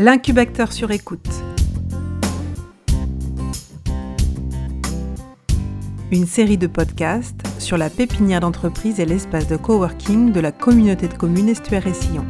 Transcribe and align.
L'incubateur 0.00 0.72
sur 0.72 0.92
écoute. 0.92 1.28
Une 6.12 6.24
série 6.24 6.56
de 6.56 6.68
podcasts 6.68 7.44
sur 7.58 7.76
la 7.76 7.90
pépinière 7.90 8.38
d'entreprise 8.38 9.00
et 9.00 9.06
l'espace 9.06 9.48
de 9.48 9.56
coworking 9.56 10.30
de 10.30 10.38
la 10.38 10.52
communauté 10.52 11.08
de 11.08 11.14
communes 11.14 11.48
Estuaire 11.48 11.88
et 11.88 11.94
Sillon. 11.94 12.24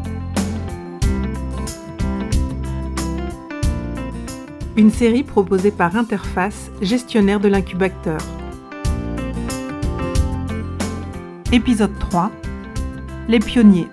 Une 4.78 4.90
série 4.90 5.22
proposée 5.22 5.70
par 5.70 5.94
Interface, 5.94 6.70
gestionnaire 6.80 7.38
de 7.38 7.48
l'incubateur. 7.48 8.20
Épisode 11.52 11.98
3 11.98 12.32
Les 13.28 13.40
pionniers. 13.40 13.88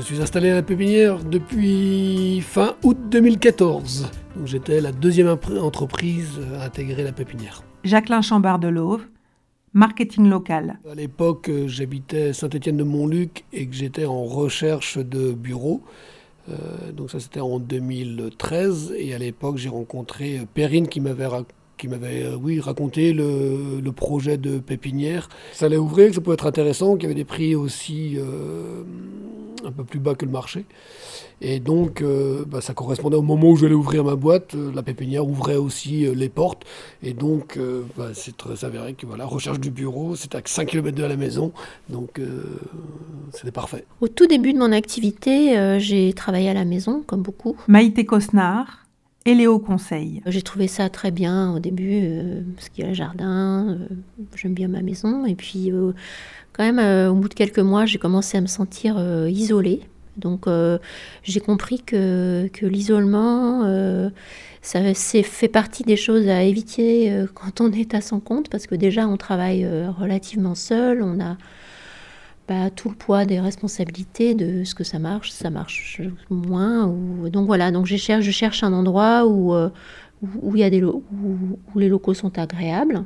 Je 0.00 0.06
suis 0.06 0.22
installé 0.22 0.48
à 0.48 0.54
la 0.54 0.62
pépinière 0.62 1.22
depuis 1.22 2.40
fin 2.40 2.74
août 2.84 2.96
2014. 3.10 4.10
Donc 4.34 4.46
j'étais 4.46 4.80
la 4.80 4.92
deuxième 4.92 5.28
entreprise 5.28 6.40
à 6.58 6.64
intégrer 6.64 7.04
la 7.04 7.12
pépinière. 7.12 7.62
Jacqueline 7.84 8.22
Chambard 8.22 8.58
de 8.58 8.68
Lauve, 8.68 9.02
marketing 9.74 10.30
local. 10.30 10.78
À 10.90 10.94
l'époque, 10.94 11.50
euh, 11.50 11.68
j'habitais 11.68 12.32
Saint-Étienne-de-Montluc 12.32 13.44
et 13.52 13.66
que 13.66 13.74
j'étais 13.74 14.06
en 14.06 14.24
recherche 14.24 14.96
de 14.96 15.32
bureau. 15.32 15.82
Euh, 16.48 16.92
donc 16.92 17.10
ça 17.10 17.20
c'était 17.20 17.40
en 17.40 17.58
2013 17.58 18.94
et 18.96 19.14
à 19.14 19.18
l'époque 19.18 19.58
j'ai 19.58 19.68
rencontré 19.68 20.40
Perrine 20.54 20.88
qui 20.88 21.00
m'avait 21.00 21.28
qui 21.76 21.88
m'avait 21.88 22.22
euh, 22.22 22.36
oui, 22.36 22.58
raconté 22.58 23.12
le, 23.12 23.80
le, 23.84 23.92
projet 23.92 24.38
de 24.38 24.58
pépinière. 24.60 25.28
Ça 25.52 25.66
allait 25.66 25.76
ouvrir, 25.76 26.08
que 26.08 26.14
ça 26.14 26.22
pouvait 26.22 26.34
être 26.34 26.46
intéressant, 26.46 26.94
qu'il 26.94 27.02
y 27.02 27.06
avait 27.06 27.14
des 27.14 27.26
prix 27.26 27.54
aussi 27.54 28.16
un 29.70 29.72
peu 29.72 29.84
plus 29.84 30.00
bas 30.00 30.14
que 30.14 30.24
le 30.24 30.30
marché. 30.30 30.64
Et 31.42 31.58
donc, 31.58 32.02
euh, 32.02 32.44
bah, 32.46 32.60
ça 32.60 32.74
correspondait 32.74 33.16
au 33.16 33.22
moment 33.22 33.50
où 33.50 33.56
je 33.56 33.62
j'allais 33.62 33.74
ouvrir 33.74 34.04
ma 34.04 34.14
boîte. 34.14 34.54
Euh, 34.54 34.70
la 34.74 34.82
pépinière 34.82 35.26
ouvrait 35.26 35.56
aussi 35.56 36.06
euh, 36.06 36.14
les 36.14 36.28
portes. 36.28 36.64
Et 37.02 37.14
donc, 37.14 37.58
bah, 37.96 38.10
c'est 38.12 38.36
très 38.36 38.64
avéré 38.64 38.94
que 38.94 39.06
voilà, 39.06 39.24
recherche 39.24 39.60
du 39.60 39.70
bureau, 39.70 40.16
c'était 40.16 40.36
à 40.36 40.42
5 40.44 40.68
km 40.68 40.96
de 40.96 41.04
la 41.04 41.16
maison. 41.16 41.52
Donc, 41.88 42.20
c'était 43.32 43.52
parfait. 43.52 43.84
Au 44.00 44.08
tout 44.08 44.26
début 44.26 44.52
de 44.52 44.58
mon 44.58 44.72
activité, 44.72 45.78
j'ai 45.78 46.12
travaillé 46.12 46.50
à 46.50 46.54
la 46.54 46.64
maison, 46.64 47.02
comme 47.06 47.22
beaucoup. 47.22 47.56
Maïté 47.68 48.04
Cosnard. 48.04 48.86
Et 49.26 49.34
Léo 49.34 49.58
Conseil. 49.58 50.22
J'ai 50.24 50.40
trouvé 50.40 50.66
ça 50.66 50.88
très 50.88 51.10
bien 51.10 51.54
au 51.54 51.58
début, 51.58 52.08
parce 52.56 52.70
qu'il 52.70 52.84
y 52.84 52.86
a 52.86 52.88
le 52.88 52.94
jardin, 52.94 53.76
j'aime 54.34 54.54
bien 54.54 54.68
ma 54.68 54.80
maison. 54.80 55.26
Et 55.26 55.34
puis, 55.34 55.70
quand 56.60 56.72
même, 56.72 57.08
au 57.10 57.14
bout 57.14 57.28
de 57.28 57.34
quelques 57.34 57.58
mois, 57.58 57.86
j'ai 57.86 57.98
commencé 57.98 58.36
à 58.36 58.40
me 58.40 58.46
sentir 58.46 58.98
isolée 59.28 59.80
donc 60.20 60.46
euh, 60.46 60.78
j'ai 61.22 61.40
compris 61.40 61.80
que, 61.80 62.48
l'isolement, 62.62 63.62
euh, 63.64 64.10
ça 64.62 64.80
fait 64.94 65.48
partie 65.48 65.82
des 65.82 65.96
choses 65.96 66.28
à 66.28 66.42
éviter 66.42 67.10
euh, 67.10 67.26
quand 67.32 67.60
on 67.60 67.72
est 67.72 67.94
à 67.94 68.00
son 68.00 68.20
compte, 68.20 68.48
parce 68.48 68.66
que 68.66 68.74
déjà 68.74 69.08
on 69.08 69.16
travaille 69.16 69.66
relativement 69.88 70.54
seul, 70.54 71.02
on 71.02 71.20
a 71.20 71.36
bah, 72.48 72.70
tout 72.70 72.88
le 72.90 72.94
poids 72.94 73.24
des 73.24 73.40
responsabilités 73.40 74.34
de 74.34 74.64
ce 74.64 74.74
que 74.74 74.84
ça 74.84 74.98
marche, 74.98 75.30
ça 75.30 75.50
marche 75.50 76.02
moins. 76.28 76.86
Donc 77.32 77.46
voilà, 77.46 77.70
donc 77.70 77.86
je 77.86 77.96
cherche, 77.96 78.62
un 78.62 78.72
endroit 78.72 79.26
où, 79.26 79.54
où, 80.22 80.54
les 80.54 81.88
locaux 81.88 82.14
sont 82.14 82.38
agréables. 82.38 83.04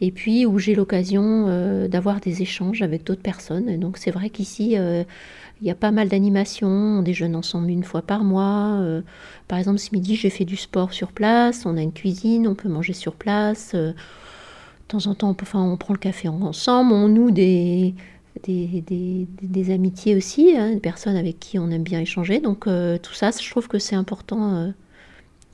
Et 0.00 0.10
puis 0.10 0.46
où 0.46 0.58
j'ai 0.58 0.74
l'occasion 0.74 1.86
d'avoir 1.88 2.20
des 2.20 2.42
échanges 2.42 2.82
avec 2.82 3.04
d'autres 3.04 3.22
personnes. 3.22 3.78
Donc 3.78 3.96
c'est 3.96 4.10
vrai 4.10 4.30
qu'ici, 4.30 4.76
il 5.60 5.66
y 5.66 5.70
a 5.70 5.74
pas 5.74 5.90
mal 5.90 6.08
d'animations, 6.08 6.68
on 6.68 7.02
déjeune 7.02 7.36
ensemble 7.36 7.70
une 7.70 7.84
fois 7.84 8.02
par 8.02 8.24
mois. 8.24 8.78
Euh, 8.80 9.02
par 9.48 9.58
exemple, 9.58 9.78
ce 9.78 9.90
midi, 9.92 10.16
j'ai 10.16 10.30
fait 10.30 10.44
du 10.44 10.56
sport 10.56 10.92
sur 10.92 11.12
place, 11.12 11.64
on 11.64 11.76
a 11.76 11.82
une 11.82 11.92
cuisine, 11.92 12.48
on 12.48 12.54
peut 12.54 12.68
manger 12.68 12.92
sur 12.92 13.14
place. 13.14 13.72
Euh, 13.74 13.92
de 13.92 14.88
temps 14.88 15.06
en 15.06 15.14
temps, 15.14 15.30
on, 15.30 15.42
enfin, 15.42 15.62
on 15.62 15.76
prend 15.76 15.94
le 15.94 15.98
café 15.98 16.28
ensemble, 16.28 16.92
on 16.92 17.08
noue 17.08 17.30
des, 17.30 17.94
des, 18.46 19.70
amitiés 19.70 20.16
aussi, 20.16 20.54
hein, 20.56 20.72
des 20.74 20.80
personnes 20.80 21.16
avec 21.16 21.40
qui 21.40 21.58
on 21.58 21.70
aime 21.70 21.82
bien 21.82 22.00
échanger. 22.00 22.40
Donc 22.40 22.66
euh, 22.66 22.98
tout 22.98 23.14
ça, 23.14 23.30
je 23.30 23.50
trouve 23.50 23.68
que 23.68 23.78
c'est 23.78 23.96
important 23.96 24.74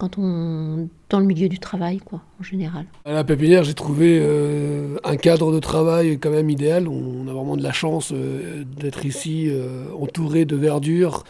quand 0.01 0.17
on 0.17 0.89
dans 1.11 1.21
le 1.21 1.27
milieu 1.27 1.49
du 1.49 1.59
travail, 1.59 1.99
quoi, 1.99 2.23
en 2.41 2.43
général. 2.43 2.87
À 3.05 3.13
la 3.13 3.23
pépinière, 3.23 3.65
j'ai 3.65 3.75
trouvé 3.75 4.19
euh, 4.23 4.97
un 5.05 5.17
cadre 5.17 5.53
de 5.53 5.59
travail 5.59 6.19
quand 6.19 6.31
même 6.31 6.49
idéal. 6.49 6.89
On 6.89 7.29
a 7.29 7.33
vraiment 7.33 7.57
de 7.57 7.63
la 7.63 7.73
chance 7.73 8.13
euh, 8.13 8.65
d'être 8.65 9.05
ici, 9.05 9.49
euh, 9.51 9.87
entouré 10.01 10.47
de 10.47 10.57
verdure. 10.57 11.25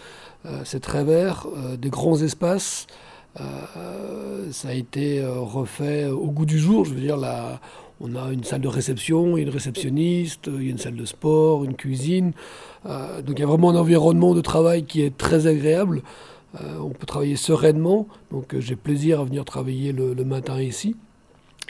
c'est 0.64 0.80
très 0.80 1.04
vert, 1.04 1.46
des 1.78 1.90
grands 1.90 2.18
espaces. 2.22 2.86
ça 3.36 4.68
a 4.68 4.72
été 4.72 5.22
refait 5.26 6.06
au 6.06 6.30
goût 6.30 6.46
du 6.46 6.58
jour. 6.58 6.86
Je 6.86 6.94
veux 6.94 7.00
dire, 7.00 7.18
on 8.00 8.14
a 8.16 8.32
une 8.32 8.44
salle 8.44 8.62
de 8.62 8.68
réception, 8.68 9.36
une 9.36 9.50
réceptionniste, 9.50 10.48
il 10.58 10.64
y 10.64 10.68
a 10.68 10.70
une 10.70 10.78
salle 10.78 10.96
de 10.96 11.04
sport, 11.04 11.64
une 11.64 11.74
cuisine. 11.74 12.32
donc 12.86 13.34
il 13.36 13.40
y 13.40 13.42
a 13.42 13.46
vraiment 13.46 13.68
un 13.68 13.76
environnement 13.76 14.32
de 14.32 14.40
travail 14.40 14.84
qui 14.84 15.02
est 15.02 15.14
très 15.14 15.46
agréable. 15.46 16.02
Euh, 16.56 16.78
on 16.80 16.90
peut 16.90 17.06
travailler 17.06 17.36
sereinement, 17.36 18.08
donc 18.32 18.54
euh, 18.54 18.60
j'ai 18.60 18.74
plaisir 18.74 19.20
à 19.20 19.24
venir 19.24 19.44
travailler 19.44 19.92
le, 19.92 20.24
matin 20.24 20.60
ici. 20.60 20.96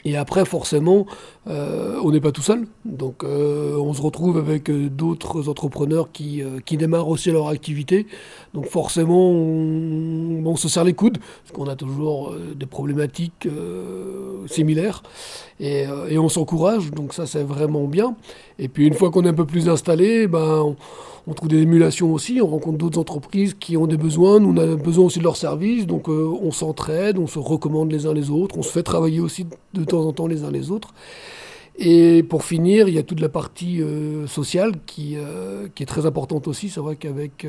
Et 0.03 0.17
après, 0.17 0.45
forcément, 0.45 1.05
euh, 1.47 1.99
on 2.03 2.09
n'est 2.09 2.19
pas 2.19 2.31
tout 2.31 2.41
seul. 2.41 2.65
Donc, 2.85 3.23
on 3.23 3.93
se 3.93 4.01
retrouve 4.01 4.39
avec 4.39 4.71
d'autres 4.71 5.47
entrepreneurs 5.47 6.11
qui, 6.11 6.41
qui, 6.65 6.77
démarrent 6.77 7.07
aussi 7.07 7.29
leur 7.29 7.49
activité. 7.49 8.07
Donc, 8.55 8.65
forcément, 8.65 9.29
on, 9.29 10.55
se 10.55 10.67
serre 10.69 10.85
les 10.85 10.95
coudes, 10.95 11.19
parce 11.19 11.51
qu'on 11.55 11.67
a 11.67 11.75
toujours 11.75 12.33
des 12.55 12.65
problématiques 12.65 13.47
similaires. 14.47 15.03
Et, 15.59 15.85
et 16.09 16.17
on 16.17 16.29
s'encourage. 16.29 16.89
Donc, 16.89 17.13
ça, 17.13 17.27
c'est 17.27 17.43
vraiment 17.43 17.85
bien. 17.85 18.15
Et 18.57 18.69
puis, 18.69 18.87
une 18.87 18.95
fois 18.95 19.11
qu'on 19.11 19.23
est 19.23 19.29
un 19.29 19.35
peu 19.35 19.45
plus 19.45 19.69
installé, 19.69 20.25
ben, 20.25 20.63
on, 20.63 20.75
on 21.27 21.33
trouve 21.33 21.49
des 21.49 21.61
émulations 21.61 22.13
aussi, 22.13 22.39
on 22.41 22.47
rencontre 22.47 22.77
d'autres 22.77 22.99
entreprises 22.99 23.55
qui 23.59 23.77
ont 23.77 23.87
des 23.87 23.97
besoins, 23.97 24.39
nous 24.39 24.53
on 24.53 24.57
a 24.57 24.75
besoin 24.75 25.05
aussi 25.05 25.19
de 25.19 25.23
leurs 25.23 25.37
services, 25.37 25.85
donc 25.85 26.09
euh, 26.09 26.31
on 26.41 26.51
s'entraide, 26.51 27.17
on 27.17 27.27
se 27.27 27.39
recommande 27.39 27.91
les 27.91 28.05
uns 28.05 28.13
les 28.13 28.29
autres, 28.29 28.57
on 28.57 28.63
se 28.63 28.71
fait 28.71 28.83
travailler 28.83 29.19
aussi 29.19 29.45
de 29.73 29.83
temps 29.83 30.01
en 30.05 30.13
temps 30.13 30.27
les 30.27 30.43
uns 30.43 30.51
les 30.51 30.71
autres. 30.71 30.93
Et 31.77 32.21
pour 32.23 32.43
finir, 32.43 32.87
il 32.89 32.93
y 32.93 32.97
a 32.97 33.03
toute 33.03 33.21
la 33.21 33.29
partie 33.29 33.81
euh, 33.81 34.27
sociale 34.27 34.73
qui, 34.85 35.15
euh, 35.15 35.67
qui, 35.73 35.83
est 35.83 35.87
très 35.87 36.05
importante 36.05 36.47
aussi. 36.47 36.69
C'est 36.69 36.81
vrai 36.81 36.95
qu'avec 36.95 37.47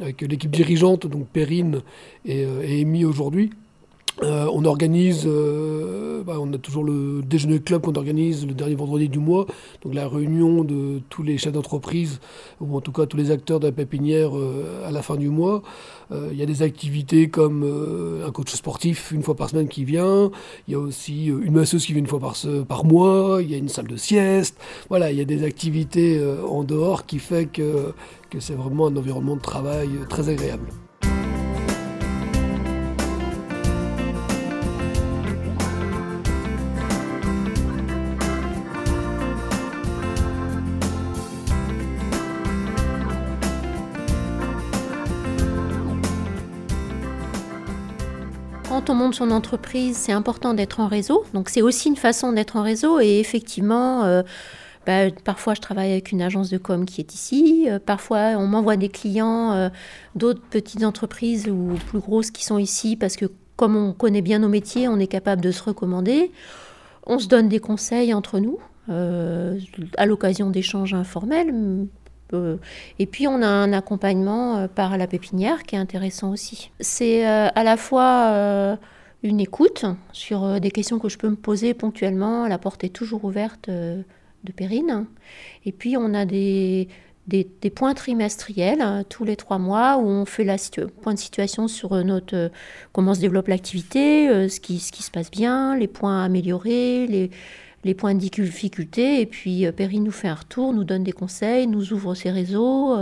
avec 0.00 0.22
l'équipe 0.22 0.50
dirigeante, 0.50 1.06
donc 1.06 1.26
Perrine 1.28 1.82
et, 2.24 2.42
et 2.64 3.04
aujourd'hui, 3.04 3.50
euh, 4.22 4.48
on 4.52 4.64
organise, 4.64 5.24
euh, 5.26 6.24
bah, 6.24 6.36
on 6.40 6.52
a 6.52 6.58
toujours 6.58 6.82
le 6.82 7.22
déjeuner 7.22 7.60
club 7.60 7.82
qu'on 7.82 7.94
organise 7.94 8.46
le 8.46 8.54
dernier 8.54 8.74
vendredi 8.74 9.08
du 9.08 9.20
mois, 9.20 9.46
donc 9.82 9.94
la 9.94 10.08
réunion 10.08 10.64
de 10.64 11.00
tous 11.08 11.22
les 11.22 11.38
chefs 11.38 11.52
d'entreprise, 11.52 12.20
ou 12.60 12.76
en 12.76 12.80
tout 12.80 12.90
cas 12.90 13.06
tous 13.06 13.16
les 13.16 13.30
acteurs 13.30 13.60
de 13.60 13.66
la 13.66 13.72
pépinière 13.72 14.36
euh, 14.36 14.86
à 14.86 14.90
la 14.90 15.02
fin 15.02 15.16
du 15.16 15.28
mois. 15.28 15.62
Il 16.10 16.38
y 16.38 16.42
a 16.42 16.46
des 16.46 16.62
activités 16.62 17.28
comme 17.28 17.70
un 18.26 18.30
coach 18.30 18.54
sportif 18.54 19.10
une 19.10 19.22
fois 19.22 19.34
par 19.34 19.50
semaine 19.50 19.68
qui 19.68 19.84
vient, 19.84 20.30
il 20.66 20.72
y 20.72 20.74
a 20.74 20.78
aussi 20.78 21.26
une 21.26 21.52
masseuse 21.52 21.84
qui 21.84 21.92
vient 21.92 22.00
une 22.00 22.06
fois 22.06 22.18
par, 22.18 22.84
mois, 22.86 23.40
il 23.42 23.50
y 23.50 23.54
a 23.54 23.58
une 23.58 23.68
salle 23.68 23.88
de 23.88 23.96
sieste, 23.98 24.56
voilà, 24.88 25.12
il 25.12 25.18
y 25.18 25.20
a 25.20 25.26
des 25.26 25.44
activités 25.44 26.18
en 26.48 26.64
dehors 26.64 27.04
qui 27.04 27.18
fait 27.18 27.44
que 27.44 27.92
c'est 28.38 28.54
vraiment 28.54 28.86
un 28.86 28.96
environnement 28.96 29.36
de 29.36 29.42
travail 29.42 29.90
très 30.08 30.30
agréable. 30.30 30.64
Quand 48.88 48.94
on 48.94 48.96
monte 48.96 49.16
son 49.16 49.30
entreprise, 49.30 49.98
c'est 49.98 50.12
important 50.12 50.54
d'être 50.54 50.80
en 50.80 50.86
réseau. 50.86 51.22
Donc 51.34 51.50
c'est 51.50 51.60
aussi 51.60 51.88
une 51.88 51.96
façon 51.96 52.32
d'être 52.32 52.56
en 52.56 52.62
réseau. 52.62 53.00
Et 53.00 53.20
effectivement, 53.20 54.04
euh, 54.04 54.22
bah, 54.86 55.10
parfois 55.24 55.52
je 55.52 55.60
travaille 55.60 55.92
avec 55.92 56.10
une 56.10 56.22
agence 56.22 56.48
de 56.48 56.56
com 56.56 56.86
qui 56.86 57.02
est 57.02 57.14
ici. 57.14 57.66
Euh, 57.68 57.78
parfois 57.78 58.36
on 58.38 58.46
m'envoie 58.46 58.76
des 58.76 58.88
clients 58.88 59.52
euh, 59.52 59.68
d'autres 60.14 60.40
petites 60.40 60.84
entreprises 60.84 61.48
ou 61.48 61.74
plus 61.88 61.98
grosses 61.98 62.30
qui 62.30 62.46
sont 62.46 62.56
ici 62.56 62.96
parce 62.96 63.16
que 63.16 63.26
comme 63.56 63.76
on 63.76 63.92
connaît 63.92 64.22
bien 64.22 64.38
nos 64.38 64.48
métiers, 64.48 64.88
on 64.88 64.98
est 64.98 65.06
capable 65.06 65.42
de 65.42 65.50
se 65.50 65.62
recommander. 65.62 66.32
On 67.06 67.18
se 67.18 67.28
donne 67.28 67.48
des 67.50 67.60
conseils 67.60 68.14
entre 68.14 68.38
nous. 68.38 68.58
à 69.98 70.06
l'occasion 70.06 70.48
d'échanges 70.48 70.94
informels, 70.94 71.52
et 72.98 73.06
puis 73.06 73.26
on 73.26 73.42
a 73.42 73.48
un 73.48 73.72
accompagnement 73.72 74.58
euh, 74.58 74.68
par 74.68 74.96
la 74.96 75.06
pépinière 75.06 75.62
qui 75.62 75.74
est 75.74 75.78
intéressant 75.78 76.30
aussi. 76.30 76.70
C'est 76.80 77.26
euh, 77.26 77.48
à 77.54 77.64
la 77.64 77.76
fois 77.76 78.30
euh, 78.32 78.76
une 79.22 79.40
écoute 79.40 79.84
sur 80.12 80.60
des 80.60 80.70
questions 80.70 80.98
que 80.98 81.08
je 81.08 81.18
peux 81.18 81.28
me 81.28 81.36
poser 81.36 81.74
ponctuellement. 81.74 82.46
La 82.46 82.58
porte 82.58 82.84
est 82.84 82.90
toujours 82.90 83.24
ouverte 83.24 83.68
de 83.68 84.04
Périne. 84.54 85.06
Et 85.64 85.72
puis 85.72 85.96
on 85.96 86.14
a 86.14 86.24
des, 86.24 86.88
points 87.74 87.94
trimestriels 87.94 88.80
hein, 88.80 89.04
tous 89.08 89.24
les 89.24 89.36
trois 89.36 89.58
mois 89.58 89.96
où 89.98 90.06
on 90.06 90.24
fait 90.24 90.44
la 90.44 90.56
point 91.02 91.14
de 91.14 91.18
situation 91.18 91.66
sur 91.66 91.92
notre 92.04 92.50
comment 92.92 93.14
se 93.14 93.20
développe 93.20 93.48
l'activité, 93.48 94.48
ce, 94.48 94.60
qui, 94.60 94.78
ce 94.78 94.92
qui 94.92 95.02
se 95.02 95.10
passe 95.10 95.30
bien, 95.30 95.76
les 95.76 95.88
points 95.88 96.22
améliorés, 96.22 97.06
les, 97.08 97.30
les 97.84 97.94
points 97.94 98.14
de 98.14 98.20
difficulté. 98.20 99.20
Et 99.20 99.26
puis 99.26 99.66
Périne 99.72 100.04
nous 100.04 100.10
fait 100.10 100.28
un 100.28 100.34
retour, 100.34 100.72
nous 100.72 100.84
donne 100.84 101.04
des 101.04 101.12
conseils, 101.12 101.66
nous 101.66 101.92
ouvre 101.92 102.14
ses 102.14 102.30
réseaux. 102.30 102.96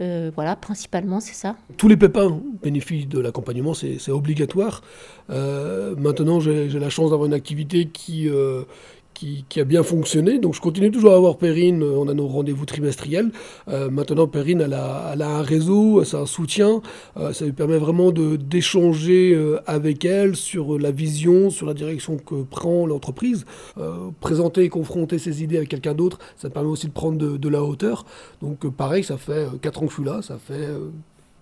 Euh, 0.00 0.30
voilà, 0.34 0.56
principalement, 0.56 1.20
c'est 1.20 1.34
ça. 1.34 1.56
Tous 1.76 1.86
les 1.86 1.96
pépins 1.96 2.40
bénéficient 2.62 3.06
de 3.06 3.20
l'accompagnement, 3.20 3.74
c'est 3.74 4.10
obligatoire. 4.10 4.82
Euh, 5.30 5.94
maintenant, 5.96 6.40
j'ai 6.40 6.68
la 6.68 6.90
chance 6.90 7.10
d'avoir 7.10 7.26
une 7.26 7.34
activité 7.34 7.86
qui, 7.86 8.28
euh, 8.28 8.64
qui, 9.14 9.60
a 9.60 9.64
bien 9.64 9.82
fonctionné. 9.82 10.38
Donc 10.38 10.54
je 10.54 10.60
continue 10.60 10.90
toujours 10.90 11.12
à 11.12 11.16
avoir 11.16 11.38
Perrine, 11.38 11.82
euh, 11.82 11.96
on 11.96 12.08
a 12.08 12.14
nos 12.14 12.26
rendez-vous 12.26 12.66
trimestriels. 12.66 13.30
Euh, 13.68 13.88
maintenant, 13.90 14.26
Perrine, 14.26 14.60
elle 14.60 14.74
a, 14.74 15.14
un 15.18 15.42
réseau, 15.42 16.00
a 16.00 16.16
un 16.16 16.26
soutien. 16.26 16.82
Euh, 17.16 17.32
ça 17.32 17.44
lui 17.44 17.52
permet 17.52 17.78
vraiment 17.78 18.10
d'échanger 18.12 19.14
avec 19.66 20.04
elle 20.04 20.36
sur 20.36 20.78
la 20.78 20.90
vision, 20.90 21.50
sur 21.50 21.66
la 21.66 21.74
direction 21.74 22.16
que 22.16 22.42
prend 22.42 22.86
l'entreprise. 22.86 23.46
présenter 24.20 24.64
et 24.64 24.68
confronter 24.68 25.18
ses 25.18 25.42
idées 25.42 25.56
avec 25.56 25.68
quelqu'un 25.68 25.94
d'autre, 25.94 26.18
ça 26.36 26.50
permet 26.50 26.68
aussi 26.68 26.88
de 26.88 26.92
prendre 26.92 27.18
de, 27.18 27.36
de 27.36 27.48
la 27.48 27.62
hauteur. 27.62 28.04
Donc 28.42 28.68
pareil, 28.70 29.04
ça 29.04 29.16
fait 29.16 29.46
4 29.60 29.82
ans 29.82 29.86
que 29.86 29.90
je 29.90 29.94
suis 29.94 30.04
là, 30.04 30.22
ça 30.22 30.38
fait 30.38 30.68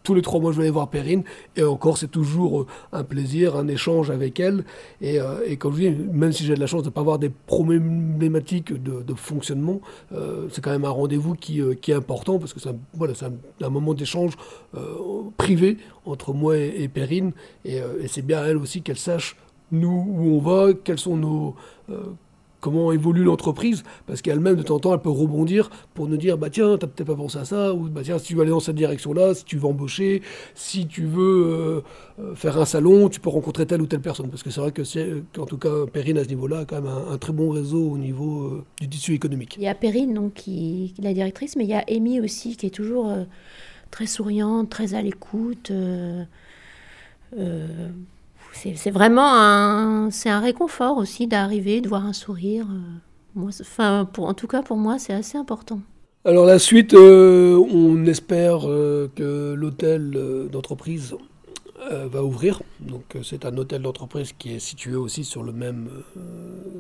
tous 0.03 0.15
les 0.15 0.23
trois 0.23 0.41
mois, 0.41 0.53
je 0.53 0.57
vais 0.59 0.65
aller 0.65 0.71
voir 0.71 0.89
Perrine. 0.89 1.23
Et 1.57 1.63
encore, 1.63 1.99
c'est 1.99 2.11
toujours 2.11 2.63
euh, 2.63 2.67
un 2.93 3.05
plaisir, 3.05 3.57
un 3.57 3.69
échange 3.69 4.11
avec 4.11 4.41
elle. 4.41 4.65
Et, 5.01 5.21
euh, 5.21 5.57
comme 5.57 5.75
je 5.75 5.89
dis, 5.89 5.91
même 5.91 6.33
si 6.33 6.45
j'ai 6.45 6.55
de 6.55 6.61
la 6.61 6.67
chance 6.67 6.83
de 6.83 6.89
ne 6.89 6.93
pas 6.93 7.01
avoir 7.01 7.19
des 7.19 7.31
problématiques 7.31 8.73
de, 8.73 9.15
fonctionnement, 9.15 9.81
euh, 10.13 10.49
c'est 10.51 10.63
quand 10.63 10.71
même 10.71 10.85
un 10.85 10.91
rendez-vous 10.91 11.35
qui, 11.35 11.61
est 11.61 11.93
important 11.93 12.39
parce 12.39 12.53
que 12.53 12.61
c'est 12.61 12.71
un, 12.71 13.71
moment 13.71 13.95
d'échange 13.95 14.33
privé 15.37 15.77
entre 16.07 16.33
moi 16.33 16.57
et, 16.57 16.89
Perrine. 16.89 17.33
Et, 17.65 17.77
et 17.77 18.09
c'est 18.09 18.23
bien 18.23 18.41
à 18.41 18.47
elle 18.47 18.57
aussi 18.57 18.83
qu'elle 18.83 18.99
sache 18.99 19.37
nous 19.71 20.07
où 20.09 20.37
on 20.37 20.39
va, 20.39 20.73
quels 20.73 20.99
sont 20.99 21.17
nos 21.17 21.55
comment 22.63 22.93
évolue 22.93 23.25
l'entreprise, 23.25 23.83
parce 24.07 24.23
qu'elle-même, 24.23 24.55
de 24.55 24.63
temps 24.63 24.77
en 24.77 24.79
temps, 24.79 24.95
elle 24.95 25.01
peut 25.01 25.11
rebondir 25.11 25.69
pour 25.95 26.07
nous 26.07 26.17
dire, 26.17 26.39
bah 26.39 26.49
tiens, 26.49 26.79
t'as 26.79 26.87
peut-être 26.87 27.09
pas 27.09 27.17
pensé 27.17 27.37
à 27.39 27.45
ça, 27.45 27.75
ou 27.75 27.89
bah 27.89 28.03
tiens, 28.05 28.19
si 28.19 28.29
tu 28.29 28.35
veux 28.37 28.43
aller 28.43 28.51
dans 28.51 28.61
cette 28.61 28.77
direction-là, 28.77 29.35
si 29.35 29.45
tu 29.45 29.59
veux 29.59 29.67
embaucher, 29.67 30.23
si 30.55 30.87
tu 30.87 31.05
veux 31.05 31.45
euh, 31.45 31.81
euh, 32.21 32.35
faire 32.37 32.57
un 32.59 32.65
salon, 32.65 33.09
tu 33.09 33.19
peux 33.19 33.31
rencontrer 33.31 33.67
telle 33.67 33.83
ou 33.83 33.87
telle 33.87 34.01
personne. 34.01 34.31
Parce 34.31 34.45
que 34.45 34.51
c'est 34.51 34.61
vrai 34.61 34.71
que, 34.71 34.85
c'est, 34.85 35.13
en 35.37 35.45
tout 35.45 35.59
cas, 35.59 35.87
Perrine, 35.93 36.19
à 36.19 36.25
ce 36.25 36.29
niveau-là, 36.29 36.61
a 36.61 36.65
quand 36.65 36.81
même 36.81 36.91
un, 37.11 37.19
très 37.19 37.33
bon 37.33 37.51
réseau 37.51 37.91
au 37.91 37.99
niveau 37.99 38.45
euh, 38.45 38.65
du 38.81 38.89
tissu 38.89 39.13
économique. 39.13 39.57
Il 39.59 39.65
y 39.65 39.69
a 39.69 39.75
Perrine, 39.75 40.15
donc, 40.15 40.35
qui, 40.35 40.95
est 40.97 41.03
la 41.03 41.13
directrice, 41.13 41.57
mais 41.57 41.65
il 41.65 41.71
y 41.71 41.75
a 41.75 41.85
Amy 41.91 42.21
aussi, 42.21 42.57
qui 42.57 42.67
est 42.67 42.71
toujours 42.71 43.13
très 43.91 44.07
souriante, 44.07 44.71
très 44.71 44.95
à 44.95 45.03
l'écoute 45.03 45.73
c'est 48.55 48.91
vraiment 48.91 49.35
un, 49.35 50.11
c'est 50.11 50.31
un 50.31 50.41
réconfort 50.41 50.99
aussi 50.99 51.27
d'arriver, 51.27 51.81
de 51.81 51.89
voir 51.89 52.05
un 52.05 52.13
sourire. 52.13 52.67
Euh, 52.71 52.81
moi, 53.35 53.51
enfin, 53.61 54.09
en 54.19 54.35
tout 54.35 54.47
cas, 54.47 54.63
pour 54.63 54.77
moi, 54.77 54.99
c'est 54.99 55.13
assez 55.13 55.39
important. 55.39 55.81
Alors 56.25 56.47
la 56.47 56.59
suite, 56.59 56.95
euh, 56.95 57.57
on 57.57 58.07
espère 58.07 58.69
euh, 58.69 59.11
que 59.17 59.55
l'hôtel 59.55 60.49
d'entreprise 60.53 61.17
va 61.91 62.23
ouvrir. 62.23 62.63
Donc 62.79 63.17
c'est 63.25 63.45
un 63.45 63.57
hôtel 63.59 63.83
d'entreprise 63.83 64.33
qui 64.39 64.55
est 64.55 64.61
situé 64.61 64.95
aussi 64.95 65.25
sur 65.25 65.43
le 65.43 65.53
même 65.53 65.89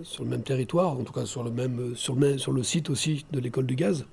sur 0.04 0.22
le 0.22 0.30
même 0.30 0.42
territoire, 0.42 0.92
en 0.92 1.02
tout 1.02 1.12
cas 1.12 1.26
sur 1.26 1.42
le 1.42 1.50
même 1.50 1.96
sur 1.96 2.14
le, 2.14 2.38
sur 2.38 2.52
le 2.52 2.62
site 2.62 2.88
aussi 2.88 3.26
de 3.32 3.40
l'école 3.40 3.66
du 3.66 3.74
gaz. 3.74 4.06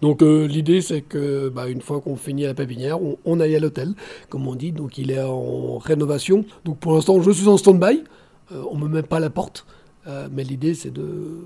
Donc 0.00 0.22
euh, 0.22 0.46
l'idée 0.46 0.80
c'est 0.80 1.02
que 1.02 1.48
bah, 1.48 1.68
une 1.68 1.80
fois 1.80 2.00
qu'on 2.00 2.16
finit 2.16 2.44
la 2.44 2.54
pépinière, 2.54 2.98
on, 3.24 3.40
aille 3.40 3.56
à 3.56 3.60
l'hôtel, 3.60 3.94
comme 4.28 4.46
on 4.46 4.54
dit. 4.54 4.72
Donc 4.72 4.98
il 4.98 5.10
est 5.10 5.22
en 5.22 5.78
rénovation. 5.78 6.44
Donc 6.64 6.78
pour 6.78 6.94
l'instant 6.94 7.20
je 7.20 7.30
suis 7.30 7.48
en 7.48 7.56
stand-by. 7.56 8.04
Euh, 8.52 8.62
on 8.70 8.76
ne 8.78 8.84
me 8.84 8.88
met 8.88 9.02
pas 9.02 9.20
la 9.20 9.30
porte. 9.30 9.66
Euh, 10.06 10.28
mais 10.32 10.44
l'idée 10.44 10.74
c'est 10.74 10.92
de, 10.92 11.42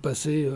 passer 0.00 0.48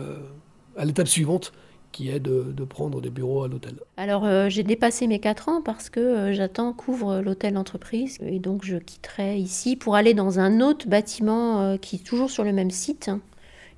à 0.77 0.85
l'étape 0.85 1.07
suivante 1.07 1.51
qui 1.91 2.09
est 2.09 2.19
de, 2.19 2.63
prendre 2.63 3.01
des 3.01 3.09
bureaux 3.09 3.43
à 3.43 3.47
l'hôtel. 3.47 3.75
Alors 3.97 4.25
j'ai 4.49 4.63
dépassé 4.63 5.07
mes 5.07 5.19
4 5.19 5.49
ans 5.49 5.61
parce 5.61 5.89
que 5.89 6.31
j'attends 6.31 6.73
qu'ouvre 6.73 7.19
l'hôtel 7.19 7.57
entreprise 7.57 8.17
et 8.21 8.39
donc 8.39 8.63
je 8.63 8.77
quitterai 8.77 9.37
ici 9.37 9.75
pour 9.75 9.95
aller 9.95 10.13
dans 10.13 10.39
un 10.39 10.61
autre 10.61 10.87
bâtiment 10.87 11.77
qui 11.79 11.97
est 11.97 12.05
toujours 12.05 12.29
sur 12.29 12.43
le 12.43 12.53
même 12.53 12.71
site 12.71 13.09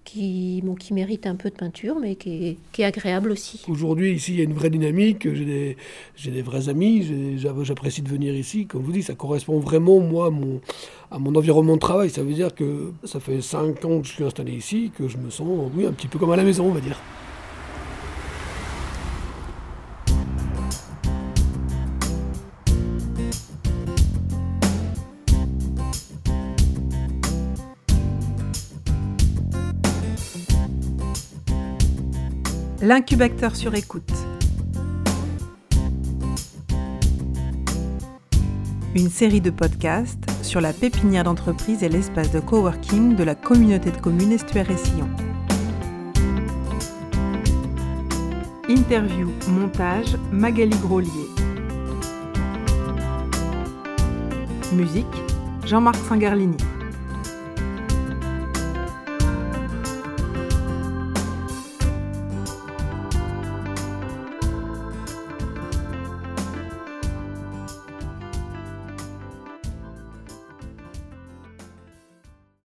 qui, 0.03 0.61
bon, 0.63 0.75
qui 0.75 0.93
mérite 0.93 1.25
un 1.27 1.35
peu 1.35 1.49
de 1.49 1.55
peinture, 1.55 1.97
mais 1.99 2.15
qui 2.15 2.57
est, 2.77 2.83
agréable 2.83 3.31
aussi. 3.31 3.61
Aujourd'hui, 3.67 4.13
ici, 4.13 4.33
il 4.33 4.37
y 4.37 4.41
a 4.41 4.43
une 4.43 4.53
vraie 4.53 4.69
dynamique. 4.69 5.27
J'ai 5.33 5.75
des, 6.31 6.41
vrais 6.41 6.69
amis. 6.69 7.37
J'apprécie 7.37 8.01
de 8.01 8.09
venir 8.09 8.35
ici. 8.35 8.65
Comme 8.65 8.81
je 8.81 8.85
vous 8.87 8.91
dis, 8.91 9.03
ça 9.03 9.15
correspond 9.15 9.59
vraiment, 9.59 9.99
moi, 9.99 10.27
à 10.27 10.29
mon, 10.29 10.59
à 11.11 11.19
mon 11.19 11.33
environnement 11.35 11.75
de 11.75 11.81
travail. 11.81 12.09
Ça 12.09 12.23
veut 12.23 12.33
dire 12.33 12.53
que 12.53 12.91
ça 13.03 13.19
fait 13.19 13.41
5 13.41 13.85
ans 13.85 14.01
que 14.01 14.07
je 14.07 14.13
suis 14.13 14.23
installé 14.23 14.53
ici, 14.53 14.91
que 14.97 15.07
je 15.07 15.17
me 15.17 15.29
sens, 15.29 15.47
oui, 15.75 15.85
un 15.85 15.91
petit 15.93 16.07
peu 16.07 16.19
comme 16.19 16.31
à 16.31 16.35
la 16.35 16.43
maison, 16.43 16.65
on 16.65 16.73
va 16.73 16.81
dire. 16.81 16.99
L'incubateur 32.85 33.55
sur 33.55 33.75
écoute. 33.75 34.11
Une 38.93 39.09
série 39.09 39.39
de 39.39 39.51
podcasts 39.51 40.29
sur 40.41 40.59
la 40.59 40.73
pépinière 40.73 41.23
d'entreprise 41.23 41.81
et 41.81 41.87
l'espace 41.87 42.33
de 42.33 42.41
coworking 42.41 43.15
de 43.15 43.23
la 43.23 43.35
communauté 43.35 43.89
de 43.89 43.95
communes 43.95 44.33
Estuaire 44.33 44.69
et 44.69 44.75
Sillon. 44.75 45.07
Interview, 48.67 49.29
montage, 49.47 50.17
Magali 50.33 50.77
Grolier. 50.79 51.29
Musique, 54.73 55.05
Jean-Marc 55.65 55.95
Sangarlini. 56.09 56.57